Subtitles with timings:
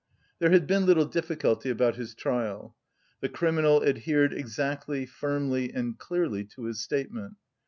[0.39, 2.75] There had been little difficulty about his trial.
[3.19, 7.35] The criminal adhered exactly, firmly, and clearly to his statement.